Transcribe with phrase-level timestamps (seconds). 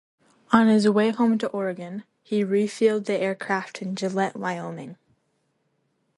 [0.51, 4.97] On his way home to Oregon, he refueled the aircraft in Gillette, Wyoming.